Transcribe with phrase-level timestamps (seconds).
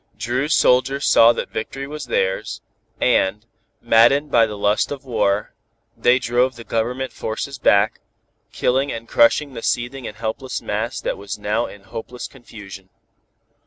[0.17, 2.61] Dru's soldiers saw that victory was theirs,
[2.99, 3.45] and,
[3.81, 5.53] maddened by the lust of war,
[5.95, 7.99] they drove the Government forces back,
[8.51, 12.89] killing and crushing the seething and helpless mass that was now in hopeless confusion.